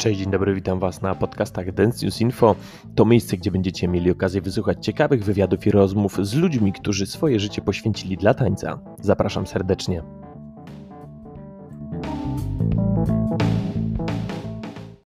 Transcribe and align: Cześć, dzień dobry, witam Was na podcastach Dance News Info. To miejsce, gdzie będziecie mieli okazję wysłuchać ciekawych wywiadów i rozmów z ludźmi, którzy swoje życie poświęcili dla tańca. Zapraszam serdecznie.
Cześć, 0.00 0.20
dzień 0.20 0.30
dobry, 0.30 0.54
witam 0.54 0.78
Was 0.78 1.02
na 1.02 1.14
podcastach 1.14 1.72
Dance 1.72 2.06
News 2.06 2.20
Info. 2.20 2.56
To 2.94 3.04
miejsce, 3.04 3.36
gdzie 3.36 3.50
będziecie 3.50 3.88
mieli 3.88 4.10
okazję 4.10 4.40
wysłuchać 4.40 4.84
ciekawych 4.84 5.24
wywiadów 5.24 5.66
i 5.66 5.70
rozmów 5.70 6.26
z 6.26 6.34
ludźmi, 6.34 6.72
którzy 6.72 7.06
swoje 7.06 7.40
życie 7.40 7.62
poświęcili 7.62 8.16
dla 8.16 8.34
tańca. 8.34 8.78
Zapraszam 9.00 9.46
serdecznie. 9.46 10.02